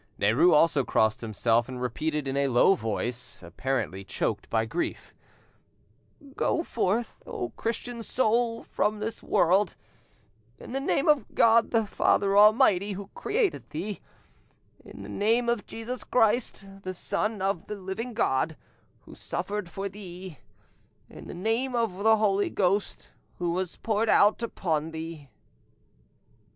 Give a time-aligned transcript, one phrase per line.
[0.19, 5.13] Derues also crossed himself, and repeated in a low voice, apparently choked by grief
[6.35, 9.75] "Go forth, O Christian soul, from this world,
[10.57, 13.99] in the name of God the Father Almighty, who created thee;
[14.83, 18.57] in the name of Jesus Christ, the Son of the living God,
[19.01, 20.39] who suffered for thee;
[21.11, 25.29] in the name of the Holy Ghost, who was poured out upon thee."